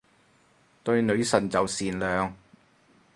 [0.83, 2.33] 對女神就善良